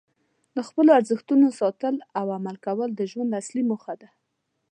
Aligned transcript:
د 0.55 0.57
خپلو 0.67 0.89
ارزښتونو 0.99 1.47
ساتل 1.59 1.95
او 2.19 2.25
عمل 2.37 2.55
کول 2.65 2.89
د 2.95 3.01
ژوند 3.11 3.37
اصلي 3.41 3.63
موخه 3.69 3.93
ده. 4.01 4.09